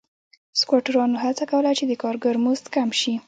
سکواټورانو 0.59 1.21
هڅه 1.23 1.43
کوله 1.51 1.71
چې 1.77 1.83
د 1.87 1.93
کارګرو 2.03 2.41
مزد 2.45 2.65
کم 2.75 2.89
شي. 3.01 3.13